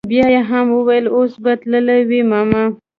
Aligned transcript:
بيا 0.09 0.25
يې 0.35 0.41
هم 0.49 0.67
وويل 0.75 1.05
اوس 1.15 1.33
به 1.43 1.53
تلي 1.61 1.99
وي 2.09 2.21
ماما. 2.31 2.63